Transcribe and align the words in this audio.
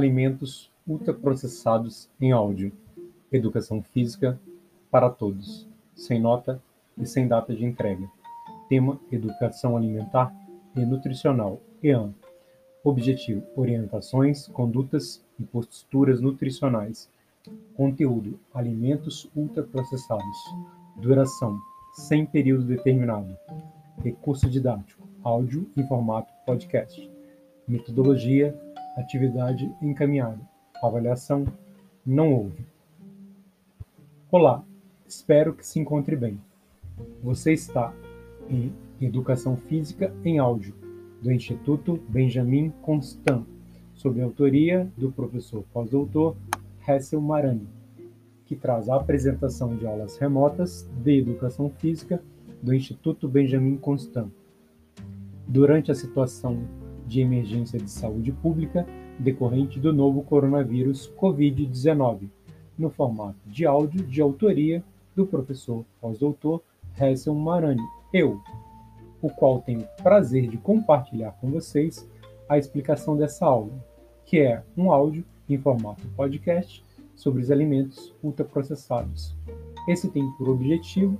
Alimentos 0.00 0.72
ultraprocessados 0.88 2.08
em 2.18 2.32
áudio. 2.32 2.72
Educação 3.30 3.82
física 3.82 4.40
para 4.90 5.10
todos. 5.10 5.68
Sem 5.94 6.18
nota 6.18 6.58
e 6.96 7.04
sem 7.04 7.28
data 7.28 7.54
de 7.54 7.66
entrega. 7.66 8.10
Tema: 8.66 8.98
Educação 9.12 9.76
alimentar 9.76 10.34
e 10.74 10.80
nutricional. 10.86 11.60
EAN. 11.82 12.14
Objetivo: 12.82 13.44
orientações, 13.54 14.48
condutas 14.48 15.22
e 15.38 15.44
posturas 15.44 16.18
nutricionais. 16.18 17.10
Conteúdo: 17.74 18.40
alimentos 18.54 19.28
ultraprocessados. 19.36 20.38
Duração: 20.96 21.60
sem 21.92 22.24
período 22.24 22.64
determinado. 22.64 23.36
Recurso 24.02 24.48
didático: 24.48 25.06
áudio 25.22 25.70
em 25.76 25.86
formato 25.86 26.32
podcast. 26.46 27.06
Metodologia: 27.68 28.58
atividade 28.96 29.72
encaminhada. 29.80 30.40
Avaliação: 30.82 31.44
não 32.04 32.32
houve. 32.32 32.64
Olá, 34.30 34.64
espero 35.06 35.54
que 35.54 35.66
se 35.66 35.78
encontre 35.78 36.16
bem. 36.16 36.40
Você 37.22 37.52
está 37.52 37.92
em 38.48 38.72
Educação 39.00 39.56
Física 39.56 40.14
em 40.24 40.38
Áudio, 40.38 40.74
do 41.22 41.32
Instituto 41.32 42.00
Benjamin 42.08 42.70
Constant, 42.82 43.44
sob 43.94 44.20
a 44.20 44.24
autoria 44.24 44.90
do 44.96 45.10
professor 45.10 45.64
pós-doutor 45.72 46.36
Hessel 46.86 47.20
Marani, 47.20 47.68
que 48.46 48.56
traz 48.56 48.88
a 48.88 48.96
apresentação 48.96 49.76
de 49.76 49.86
aulas 49.86 50.16
remotas 50.16 50.88
de 51.02 51.18
Educação 51.18 51.70
Física 51.70 52.22
do 52.62 52.74
Instituto 52.74 53.28
Benjamin 53.28 53.76
Constant. 53.76 54.30
Durante 55.46 55.90
a 55.90 55.94
situação 55.94 56.62
de 57.10 57.20
emergência 57.20 57.76
de 57.76 57.90
saúde 57.90 58.30
pública 58.30 58.86
decorrente 59.18 59.80
do 59.80 59.92
novo 59.92 60.22
coronavírus 60.22 61.12
Covid-19, 61.20 62.28
no 62.78 62.88
formato 62.88 63.36
de 63.46 63.66
áudio 63.66 64.06
de 64.06 64.22
autoria 64.22 64.82
do 65.16 65.26
professor 65.26 65.84
pós-doutor 66.00 66.62
Hessel 66.98 67.34
Marani, 67.34 67.82
eu, 68.14 68.40
o 69.20 69.28
qual 69.28 69.60
tenho 69.60 69.88
prazer 70.00 70.46
de 70.46 70.56
compartilhar 70.56 71.32
com 71.32 71.50
vocês 71.50 72.08
a 72.48 72.56
explicação 72.56 73.16
dessa 73.16 73.44
aula, 73.44 73.72
que 74.24 74.38
é 74.38 74.62
um 74.76 74.92
áudio 74.92 75.24
em 75.48 75.58
formato 75.58 76.06
podcast 76.16 76.84
sobre 77.16 77.42
os 77.42 77.50
alimentos 77.50 78.14
ultraprocessados. 78.22 79.34
Esse 79.88 80.08
tem 80.08 80.24
por 80.38 80.48
objetivo 80.48 81.18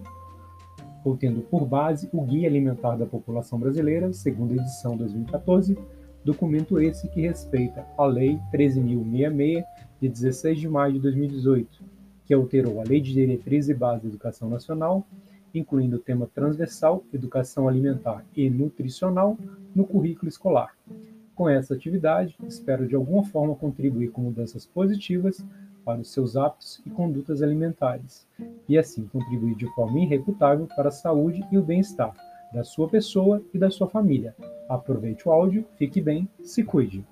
ou 1.05 1.17
tendo 1.17 1.41
por 1.41 1.67
base 1.67 2.09
o 2.13 2.23
Guia 2.23 2.49
Alimentar 2.49 2.97
da 2.97 3.07
População 3.07 3.59
Brasileira, 3.59 4.13
segunda 4.13 4.55
edição 4.55 4.97
2014, 4.97 5.77
documento 6.25 6.81
esse 6.81 7.09
que 7.09 7.23
respeita 7.23 7.87
a 7.97 8.05
Lei 8.05 8.39
13.066, 8.53 9.65
de 10.01 10.09
16 10.09 10.61
de 10.61 10.69
maio 10.69 10.95
de 10.95 11.01
2018, 11.01 11.83
que 12.25 12.35
alterou 12.35 12.81
a 12.81 12.85
Lei 12.85 13.01
de 13.01 13.13
Diretriz 13.13 13.69
e 13.69 13.75
Base 13.75 14.03
da 14.03 14.09
Educação 14.09 14.49
Nacional, 14.49 15.07
incluindo 15.55 15.97
o 15.97 16.01
tema 16.01 16.29
transversal 16.33 17.03
Educação 17.13 17.69
Alimentar 17.69 18.25
e 18.37 18.49
Nutricional 18.49 19.37
no 19.75 19.85
currículo 19.85 20.29
escolar. 20.29 20.75
Com 21.35 21.49
essa 21.49 21.75
atividade, 21.75 22.37
espero 22.47 22.87
de 22.87 22.95
alguma 22.95 23.25
forma 23.25 23.55
contribuir 23.55 24.11
com 24.11 24.21
mudanças 24.21 24.67
positivas 24.67 25.45
para 25.85 26.01
os 26.01 26.13
seus 26.13 26.37
hábitos 26.37 26.81
e 26.85 26.91
condutas 26.91 27.43
alimentares, 27.43 28.27
e 28.69 28.79
assim 28.79 29.07
contribuir 29.07 29.57
de 29.57 29.67
forma 29.75 30.01
irrefutável 30.01 30.67
para 30.77 30.89
a 30.89 30.93
saúde 30.93 31.43
e 31.51 31.59
o 31.59 31.63
bem-estar 31.63 32.15
da 32.53 32.65
sua 32.65 32.89
pessoa 32.89 33.43
e 33.55 33.59
da 33.59 33.71
sua 33.71 33.89
família. 33.89 34.35
Aproveite 34.69 35.29
o 35.29 35.33
áudio, 35.33 35.67
fique 35.77 36.01
bem, 36.01 36.29
se 36.43 36.63
cuide. 36.63 37.05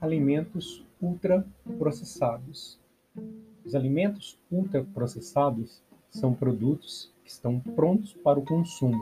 Alimentos 0.00 0.84
ultraprocessados. 1.00 2.78
Os 3.64 3.74
alimentos 3.74 4.38
ultraprocessados 4.50 5.82
são 6.10 6.32
produtos 6.32 7.12
estão 7.28 7.60
prontos 7.60 8.14
para 8.24 8.38
o 8.38 8.44
consumo. 8.44 8.98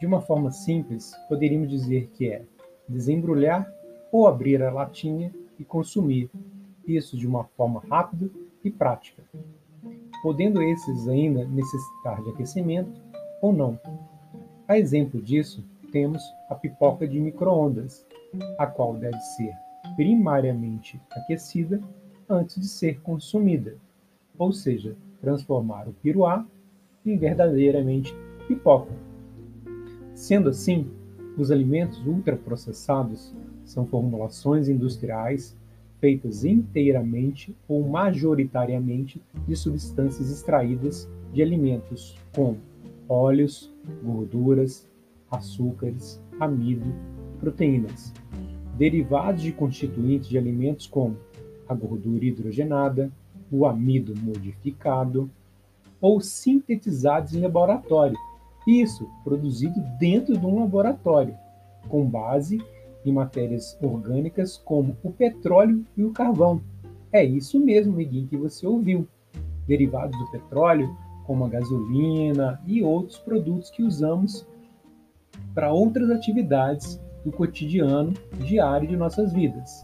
De 0.00 0.06
uma 0.06 0.20
forma 0.20 0.50
simples, 0.50 1.14
poderíamos 1.28 1.70
dizer 1.70 2.10
que 2.14 2.28
é 2.28 2.44
desembrulhar 2.88 3.70
ou 4.12 4.26
abrir 4.26 4.62
a 4.62 4.70
latinha 4.70 5.32
e 5.58 5.64
consumir, 5.64 6.30
isso 6.86 7.16
de 7.16 7.26
uma 7.26 7.44
forma 7.56 7.82
rápida 7.88 8.30
e 8.62 8.70
prática, 8.70 9.22
podendo 10.22 10.62
esses 10.62 11.08
ainda 11.08 11.44
necessitar 11.46 12.22
de 12.22 12.30
aquecimento 12.30 13.00
ou 13.40 13.52
não. 13.52 13.78
A 14.68 14.78
exemplo 14.78 15.20
disso, 15.20 15.64
temos 15.90 16.22
a 16.50 16.54
pipoca 16.54 17.06
de 17.06 17.18
microondas, 17.18 18.06
a 18.58 18.66
qual 18.66 18.94
deve 18.94 19.18
ser 19.20 19.54
primariamente 19.96 21.00
aquecida 21.10 21.80
antes 22.28 22.60
de 22.60 22.68
ser 22.68 23.00
consumida, 23.00 23.76
ou 24.36 24.52
seja, 24.52 24.96
transformar 25.20 25.88
o 25.88 25.92
piruá 25.92 26.46
em 27.10 27.16
verdadeiramente 27.16 28.14
pipoca. 28.46 28.92
Sendo 30.14 30.48
assim, 30.48 30.86
os 31.36 31.50
alimentos 31.50 32.04
ultraprocessados 32.06 33.34
são 33.64 33.86
formulações 33.86 34.68
industriais 34.68 35.56
feitas 36.00 36.44
inteiramente 36.44 37.54
ou 37.68 37.86
majoritariamente 37.88 39.20
de 39.46 39.56
substâncias 39.56 40.30
extraídas 40.30 41.08
de 41.32 41.42
alimentos 41.42 42.16
como 42.34 42.58
óleos, 43.08 43.72
gorduras, 44.02 44.86
açúcares, 45.30 46.22
amido, 46.38 46.86
proteínas, 47.40 48.12
derivados 48.76 49.42
de 49.42 49.52
constituintes 49.52 50.28
de 50.28 50.38
alimentos 50.38 50.86
como 50.86 51.16
a 51.68 51.74
gordura 51.74 52.24
hidrogenada, 52.24 53.10
o 53.50 53.66
amido 53.66 54.14
modificado 54.22 55.30
ou 56.00 56.20
sintetizados 56.20 57.34
em 57.34 57.40
laboratório. 57.40 58.16
Isso 58.66 59.08
produzido 59.22 59.80
dentro 59.98 60.36
de 60.36 60.44
um 60.44 60.60
laboratório, 60.60 61.36
com 61.88 62.04
base 62.04 62.58
em 63.04 63.12
matérias 63.12 63.78
orgânicas 63.80 64.56
como 64.56 64.96
o 65.02 65.12
petróleo 65.12 65.84
e 65.96 66.02
o 66.02 66.12
carvão. 66.12 66.60
É 67.12 67.24
isso 67.24 67.60
mesmo, 67.60 67.92
amiguinho, 67.92 68.26
que 68.26 68.36
você 68.36 68.66
ouviu. 68.66 69.06
Derivados 69.66 70.18
do 70.18 70.30
petróleo, 70.30 70.96
como 71.24 71.44
a 71.44 71.48
gasolina 71.48 72.60
e 72.66 72.82
outros 72.82 73.18
produtos 73.18 73.70
que 73.70 73.82
usamos 73.82 74.46
para 75.54 75.72
outras 75.72 76.10
atividades 76.10 77.00
do 77.24 77.32
cotidiano 77.32 78.12
diário 78.44 78.88
de 78.88 78.96
nossas 78.96 79.32
vidas. 79.32 79.82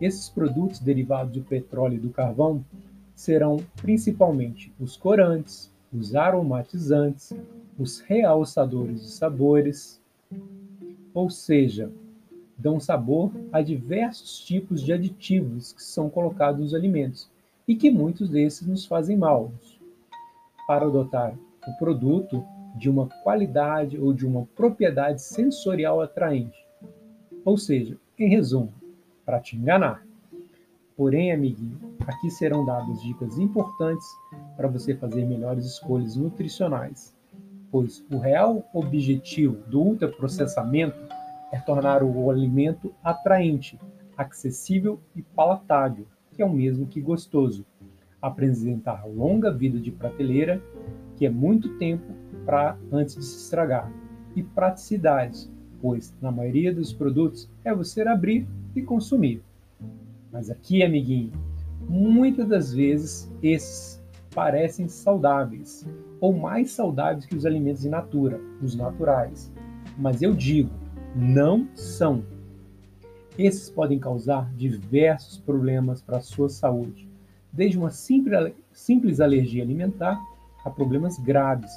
Esses 0.00 0.28
produtos 0.28 0.80
derivados 0.80 1.32
do 1.32 1.42
petróleo 1.42 1.96
e 1.96 2.00
do 2.00 2.10
carvão 2.10 2.64
serão 3.14 3.58
principalmente 3.76 4.72
os 4.80 4.96
corantes, 4.96 5.72
os 5.92 6.14
aromatizantes, 6.14 7.32
os 7.78 8.00
realçadores 8.00 9.02
de 9.02 9.10
sabores, 9.10 10.00
ou 11.12 11.28
seja, 11.28 11.90
dão 12.56 12.78
sabor 12.78 13.32
a 13.52 13.60
diversos 13.60 14.40
tipos 14.40 14.82
de 14.82 14.92
aditivos 14.92 15.72
que 15.72 15.82
são 15.82 16.08
colocados 16.08 16.60
nos 16.60 16.74
alimentos 16.74 17.28
e 17.66 17.74
que 17.74 17.90
muitos 17.90 18.30
desses 18.30 18.66
nos 18.66 18.86
fazem 18.86 19.16
mal. 19.16 19.52
Para 20.66 20.86
adotar 20.86 21.36
o 21.66 21.78
produto 21.78 22.44
de 22.76 22.88
uma 22.88 23.08
qualidade 23.22 23.98
ou 23.98 24.12
de 24.12 24.26
uma 24.26 24.46
propriedade 24.56 25.22
sensorial 25.22 26.00
atraente. 26.00 26.58
Ou 27.44 27.58
seja, 27.58 27.98
em 28.18 28.28
resumo, 28.28 28.72
para 29.24 29.40
te 29.40 29.56
enganar. 29.56 30.06
Porém, 31.02 31.32
amiguinho, 31.32 31.80
aqui 32.06 32.30
serão 32.30 32.64
dadas 32.64 33.02
dicas 33.02 33.36
importantes 33.36 34.06
para 34.56 34.68
você 34.68 34.94
fazer 34.94 35.24
melhores 35.26 35.66
escolhas 35.66 36.14
nutricionais, 36.14 37.12
pois 37.72 38.06
o 38.08 38.18
real 38.18 38.64
objetivo 38.72 39.56
do 39.68 39.80
ultraprocessamento 39.80 40.96
é 41.50 41.58
tornar 41.58 42.04
o 42.04 42.30
alimento 42.30 42.94
atraente, 43.02 43.80
acessível 44.16 45.00
e 45.16 45.22
palatável, 45.22 46.06
que 46.30 46.40
é 46.40 46.46
o 46.46 46.52
mesmo 46.52 46.86
que 46.86 47.00
gostoso. 47.00 47.66
Apresentar 48.22 49.04
longa 49.04 49.50
vida 49.50 49.80
de 49.80 49.90
prateleira, 49.90 50.62
que 51.16 51.26
é 51.26 51.30
muito 51.30 51.78
tempo 51.78 52.14
para 52.46 52.78
antes 52.92 53.16
de 53.16 53.24
se 53.24 53.38
estragar, 53.38 53.92
e 54.36 54.42
praticidade, 54.44 55.50
pois 55.80 56.14
na 56.22 56.30
maioria 56.30 56.72
dos 56.72 56.92
produtos 56.92 57.50
é 57.64 57.74
você 57.74 58.02
abrir 58.02 58.46
e 58.76 58.80
consumir. 58.82 59.42
Mas 60.32 60.48
aqui, 60.48 60.82
amiguinho, 60.82 61.30
muitas 61.86 62.48
das 62.48 62.72
vezes 62.72 63.30
esses 63.42 64.02
parecem 64.34 64.88
saudáveis, 64.88 65.86
ou 66.20 66.32
mais 66.32 66.70
saudáveis 66.70 67.26
que 67.26 67.36
os 67.36 67.44
alimentos 67.44 67.84
in 67.84 67.90
natura, 67.90 68.40
os 68.62 68.74
naturais. 68.74 69.52
Mas 69.98 70.22
eu 70.22 70.32
digo, 70.32 70.70
não 71.14 71.68
são. 71.74 72.24
Esses 73.36 73.68
podem 73.68 73.98
causar 73.98 74.50
diversos 74.54 75.36
problemas 75.38 76.00
para 76.00 76.16
a 76.16 76.22
sua 76.22 76.48
saúde, 76.48 77.06
desde 77.52 77.76
uma 77.76 77.90
simples 77.90 79.20
alergia 79.20 79.62
alimentar 79.62 80.18
a 80.64 80.70
problemas 80.70 81.18
graves, 81.18 81.70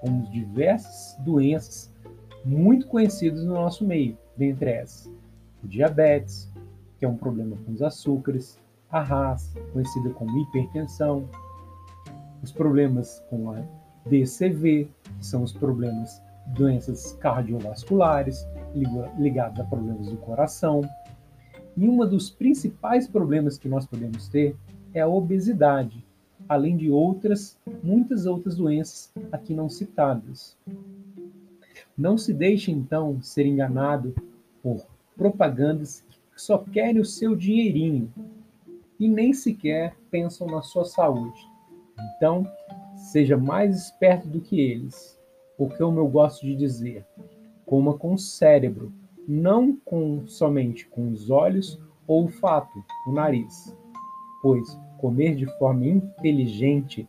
como 0.00 0.30
diversas 0.30 1.16
doenças 1.24 1.92
muito 2.44 2.86
conhecidas 2.86 3.44
no 3.44 3.54
nosso 3.54 3.84
meio, 3.84 4.16
dentre 4.36 4.70
essas 4.70 5.10
diabetes, 5.64 6.48
é 7.06 7.08
um 7.08 7.16
problema 7.16 7.56
com 7.64 7.72
os 7.72 7.82
açúcares, 7.82 8.58
a 8.90 9.00
RAS, 9.00 9.54
conhecida 9.72 10.10
como 10.10 10.36
hipertensão, 10.38 11.28
os 12.42 12.52
problemas 12.52 13.24
com 13.30 13.52
a 13.52 13.62
DCV, 14.08 14.88
que 15.18 15.26
são 15.26 15.42
os 15.42 15.52
problemas 15.52 16.22
doenças 16.48 17.12
cardiovasculares 17.14 18.46
ligadas 19.18 19.60
a 19.60 19.64
problemas 19.64 20.08
do 20.08 20.16
coração. 20.16 20.82
E 21.76 21.88
um 21.88 21.98
dos 22.06 22.30
principais 22.30 23.08
problemas 23.08 23.58
que 23.58 23.68
nós 23.68 23.86
podemos 23.86 24.28
ter 24.28 24.56
é 24.94 25.00
a 25.00 25.08
obesidade, 25.08 26.04
além 26.48 26.76
de 26.76 26.90
outras, 26.90 27.58
muitas 27.82 28.26
outras 28.26 28.56
doenças 28.56 29.12
aqui 29.32 29.54
não 29.54 29.68
citadas. 29.68 30.56
Não 31.96 32.16
se 32.16 32.32
deixe 32.32 32.70
então 32.70 33.20
ser 33.22 33.46
enganado 33.46 34.14
por 34.62 34.86
propagandas 35.16 36.04
só 36.36 36.58
querem 36.58 37.00
o 37.00 37.04
seu 37.04 37.34
dinheirinho 37.34 38.12
e 39.00 39.08
nem 39.08 39.32
sequer 39.32 39.96
pensam 40.10 40.46
na 40.46 40.62
sua 40.62 40.84
saúde. 40.84 41.40
Então, 42.16 42.46
seja 42.94 43.36
mais 43.36 43.76
esperto 43.76 44.28
do 44.28 44.40
que 44.40 44.60
eles. 44.60 45.18
Porque 45.56 45.78
como 45.78 45.98
eu 45.98 46.06
gosto 46.06 46.44
de 46.44 46.54
dizer, 46.54 47.04
coma 47.64 47.94
com 47.94 48.12
o 48.12 48.18
cérebro, 48.18 48.92
não 49.26 49.74
com 49.76 50.26
somente 50.26 50.86
com 50.86 51.08
os 51.08 51.30
olhos 51.30 51.80
ou 52.06 52.22
o 52.22 52.24
olfato, 52.24 52.84
o 53.08 53.12
nariz. 53.12 53.74
Pois 54.42 54.78
comer 54.98 55.34
de 55.34 55.46
forma 55.58 55.86
inteligente 55.86 57.08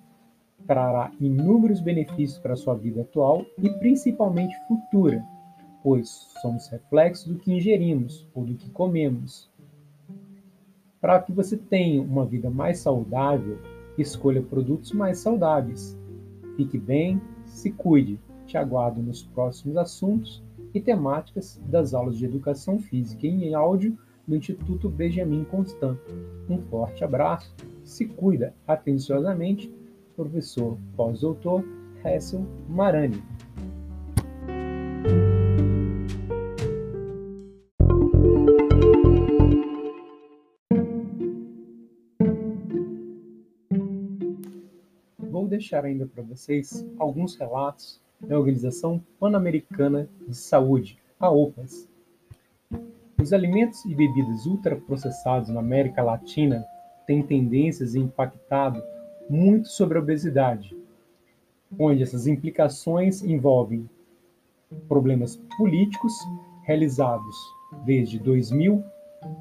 trará 0.66 1.12
inúmeros 1.20 1.80
benefícios 1.80 2.40
para 2.40 2.54
a 2.54 2.58
sua 2.58 2.76
vida 2.76 3.02
atual 3.02 3.46
e 3.62 3.70
principalmente 3.70 4.56
futura, 4.68 5.24
pois 5.88 6.28
somos 6.42 6.68
reflexos 6.68 7.32
do 7.32 7.40
que 7.40 7.54
ingerimos 7.54 8.28
ou 8.36 8.44
do 8.44 8.56
que 8.56 8.70
comemos. 8.72 9.50
Para 11.00 11.22
que 11.22 11.32
você 11.32 11.56
tenha 11.56 12.02
uma 12.02 12.26
vida 12.26 12.50
mais 12.50 12.80
saudável, 12.80 13.58
escolha 13.98 14.42
produtos 14.42 14.92
mais 14.92 15.20
saudáveis. 15.20 15.98
Fique 16.58 16.78
bem, 16.78 17.22
se 17.46 17.72
cuide. 17.72 18.20
Te 18.46 18.58
aguardo 18.58 19.02
nos 19.02 19.24
próximos 19.24 19.78
assuntos 19.78 20.44
e 20.74 20.82
temáticas 20.82 21.58
das 21.66 21.94
aulas 21.94 22.18
de 22.18 22.26
educação 22.26 22.80
física 22.80 23.26
em 23.26 23.54
áudio 23.54 23.98
do 24.28 24.36
Instituto 24.36 24.90
Benjamin 24.90 25.46
Constant. 25.46 25.98
Um 26.50 26.62
forte 26.64 27.02
abraço, 27.06 27.56
se 27.86 28.06
cuida 28.06 28.54
atenciosamente 28.68 29.74
professor 30.18 30.78
pós-doutor 30.98 31.64
Hessel 32.04 32.46
Marani. 32.68 33.24
Deixar 45.58 45.86
ainda 45.86 46.06
para 46.06 46.22
vocês 46.22 46.86
alguns 47.00 47.36
relatos 47.36 48.00
da 48.22 48.38
Organização 48.38 49.04
Pan-Americana 49.20 50.08
de 50.28 50.36
Saúde, 50.36 51.00
a 51.20 51.32
OPAS. 51.32 51.90
Os 53.20 53.34
alimentos 53.34 53.84
e 53.86 53.96
bebidas 53.96 54.46
ultraprocessados 54.46 55.50
na 55.50 55.60
América 55.60 56.04
Latina 56.04 56.64
têm 57.08 57.24
tendências 57.24 57.96
e 57.96 58.00
impactado 58.00 58.84
muito 59.28 59.68
sobre 59.68 59.98
a 59.98 60.02
obesidade, 60.02 60.78
onde 61.78 62.04
essas 62.04 62.28
implicações 62.28 63.24
envolvem 63.24 63.90
problemas 64.88 65.38
políticos 65.58 66.14
realizados 66.66 67.36
desde 67.84 68.20
2000 68.20 68.84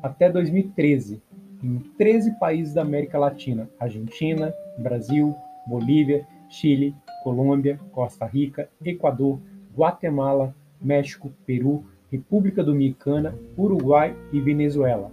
até 0.02 0.30
2013 0.30 1.20
em 1.62 1.78
13 1.98 2.38
países 2.38 2.72
da 2.72 2.82
América 2.82 3.18
Latina: 3.18 3.68
Argentina, 3.78 4.54
Brasil, 4.78 5.34
Bolívia, 5.66 6.26
Chile, 6.48 6.94
Colômbia, 7.22 7.78
Costa 7.92 8.24
Rica, 8.24 8.68
Equador, 8.84 9.40
Guatemala, 9.74 10.54
México, 10.80 11.32
Peru, 11.44 11.84
República 12.10 12.62
Dominicana, 12.62 13.36
Uruguai 13.56 14.16
e 14.32 14.40
Venezuela, 14.40 15.10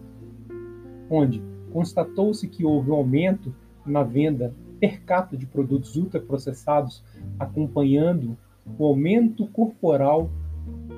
onde 1.10 1.42
constatou-se 1.72 2.48
que 2.48 2.64
houve 2.64 2.92
um 2.92 2.96
aumento 2.96 3.54
na 3.86 4.04
venda 4.04 4.54
per 4.80 5.02
capita 5.02 5.38
de 5.38 5.46
produtos 5.46 5.96
ultraprocessados, 5.96 7.04
acompanhando 7.40 8.38
o 8.78 8.86
aumento 8.86 9.48
corporal 9.48 10.30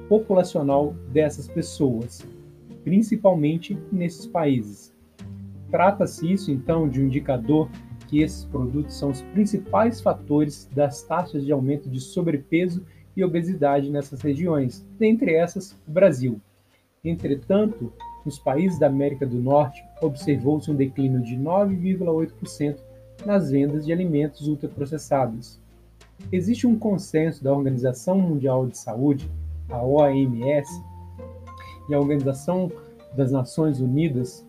populacional 0.10 0.94
dessas 1.12 1.48
pessoas, 1.48 2.26
principalmente 2.84 3.78
nesses 3.92 4.28
países. 4.28 4.94
Trata-se 5.72 6.32
isso 6.32 6.52
então 6.52 6.88
de 6.88 7.02
um 7.02 7.06
indicador 7.06 7.70
que 8.16 8.22
esses 8.22 8.46
produtos 8.46 8.98
são 8.98 9.10
os 9.10 9.22
principais 9.22 10.00
fatores 10.00 10.70
das 10.74 11.04
taxas 11.04 11.44
de 11.44 11.52
aumento 11.52 11.90
de 11.90 12.00
sobrepeso 12.00 12.82
e 13.14 13.22
obesidade 13.22 13.90
nessas 13.90 14.22
regiões, 14.22 14.86
dentre 14.98 15.34
essas 15.34 15.74
o 15.86 15.92
Brasil. 15.92 16.40
Entretanto, 17.04 17.92
nos 18.26 18.40
países 18.40 18.80
da 18.80 18.88
América 18.88 19.26
do 19.26 19.36
Norte, 19.36 19.84
observou-se 20.02 20.72
um 20.72 20.76
declínio 20.76 21.22
de 21.22 21.36
9,8% 21.36 22.78
nas 23.26 23.52
vendas 23.52 23.86
de 23.86 23.92
alimentos 23.92 24.48
ultraprocessados. 24.48 25.60
Existe 26.32 26.66
um 26.66 26.80
consenso 26.80 27.44
da 27.44 27.52
Organização 27.52 28.18
Mundial 28.18 28.66
de 28.66 28.78
Saúde, 28.78 29.30
a 29.68 29.84
OMS, 29.84 30.70
e 31.90 31.94
a 31.94 32.00
Organização 32.00 32.72
das 33.14 33.34
Nações 33.34 33.82
Unidas 33.82 34.45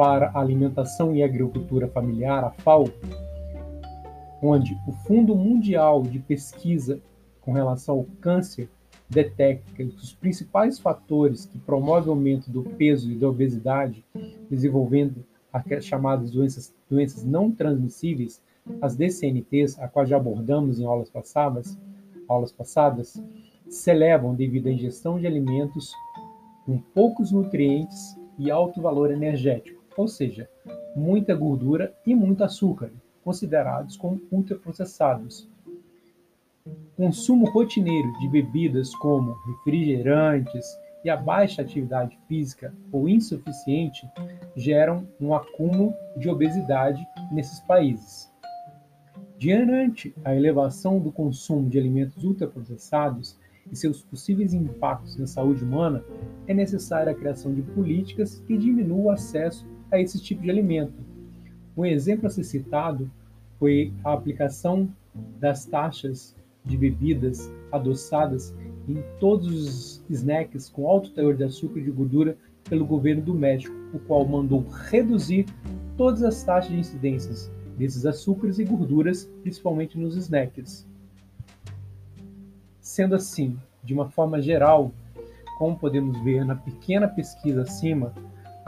para 0.00 0.30
a 0.30 0.40
Alimentação 0.40 1.14
e 1.14 1.22
Agricultura 1.22 1.86
Familiar, 1.86 2.42
a 2.42 2.50
FAO, 2.50 2.88
onde 4.40 4.74
o 4.88 4.92
Fundo 4.92 5.36
Mundial 5.36 6.02
de 6.04 6.18
Pesquisa 6.18 6.98
com 7.42 7.52
relação 7.52 7.96
ao 7.98 8.06
câncer 8.18 8.70
detecta 9.10 9.70
que 9.74 9.82
os 9.82 10.14
principais 10.14 10.78
fatores 10.78 11.44
que 11.44 11.58
promovem 11.58 12.08
o 12.08 12.12
aumento 12.12 12.50
do 12.50 12.62
peso 12.62 13.12
e 13.12 13.14
da 13.14 13.28
obesidade, 13.28 14.02
desenvolvendo 14.48 15.22
as 15.52 15.84
chamadas 15.84 16.30
doenças, 16.30 16.74
doenças 16.88 17.22
não 17.22 17.52
transmissíveis, 17.52 18.40
as 18.80 18.96
DCNTs, 18.96 19.78
a 19.78 19.86
qual 19.86 20.06
já 20.06 20.16
abordamos 20.16 20.80
em 20.80 20.86
aulas 20.86 21.10
passadas, 21.10 21.78
aulas 22.26 22.52
passadas, 22.52 23.22
se 23.68 23.90
elevam 23.90 24.34
devido 24.34 24.68
à 24.68 24.72
ingestão 24.72 25.20
de 25.20 25.26
alimentos 25.26 25.92
com 26.64 26.78
poucos 26.78 27.30
nutrientes 27.30 28.18
e 28.38 28.50
alto 28.50 28.80
valor 28.80 29.10
energético, 29.10 29.79
ou 29.96 30.08
seja, 30.08 30.48
muita 30.94 31.34
gordura 31.34 31.92
e 32.06 32.14
muito 32.14 32.44
açúcar, 32.44 32.90
considerados 33.24 33.96
como 33.96 34.20
ultraprocessados. 34.30 35.48
Consumo 36.96 37.50
rotineiro 37.50 38.12
de 38.20 38.28
bebidas 38.28 38.94
como 38.94 39.32
refrigerantes, 39.46 40.66
e 41.04 41.10
a 41.10 41.16
baixa 41.16 41.62
atividade 41.62 42.18
física 42.28 42.74
ou 42.92 43.08
insuficiente 43.08 44.08
geram 44.54 45.06
um 45.20 45.34
acúmulo 45.34 45.94
de 46.16 46.28
obesidade 46.28 47.06
nesses 47.32 47.60
países. 47.60 48.30
Diante 49.38 50.14
a 50.22 50.34
elevação 50.34 51.00
do 51.00 51.10
consumo 51.10 51.68
de 51.70 51.78
alimentos 51.78 52.22
ultraprocessados 52.22 53.38
e 53.72 53.76
seus 53.76 54.02
possíveis 54.02 54.52
impactos 54.52 55.16
na 55.16 55.26
saúde 55.26 55.64
humana, 55.64 56.04
é 56.46 56.52
necessária 56.52 57.12
a 57.12 57.14
criação 57.14 57.54
de 57.54 57.62
políticas 57.62 58.40
que 58.46 58.58
diminuam 58.58 59.04
o 59.04 59.10
acesso 59.10 59.66
a 59.90 60.00
esse 60.00 60.20
tipo 60.20 60.42
de 60.42 60.50
alimento. 60.50 60.94
Um 61.76 61.84
exemplo 61.84 62.26
a 62.26 62.30
ser 62.30 62.44
citado 62.44 63.10
foi 63.58 63.92
a 64.04 64.12
aplicação 64.12 64.88
das 65.38 65.64
taxas 65.64 66.34
de 66.64 66.76
bebidas 66.76 67.50
adoçadas 67.72 68.54
em 68.88 69.02
todos 69.18 69.50
os 69.50 70.04
snacks 70.10 70.68
com 70.68 70.88
alto 70.88 71.10
teor 71.10 71.34
de 71.34 71.44
açúcar 71.44 71.80
e 71.80 71.84
de 71.84 71.90
gordura 71.90 72.36
pelo 72.68 72.84
governo 72.84 73.22
do 73.22 73.34
México, 73.34 73.74
o 73.92 73.98
qual 73.98 74.26
mandou 74.26 74.66
reduzir 74.90 75.46
todas 75.96 76.22
as 76.22 76.42
taxas 76.42 76.70
de 76.70 76.78
incidências 76.78 77.50
desses 77.76 78.04
açúcares 78.04 78.58
e 78.58 78.64
gorduras, 78.64 79.24
principalmente 79.42 79.98
nos 79.98 80.16
snacks. 80.16 80.86
Sendo 82.80 83.14
assim, 83.14 83.56
de 83.82 83.94
uma 83.94 84.10
forma 84.10 84.40
geral, 84.40 84.92
como 85.58 85.78
podemos 85.78 86.22
ver 86.22 86.44
na 86.44 86.54
pequena 86.54 87.08
pesquisa 87.08 87.62
acima, 87.62 88.12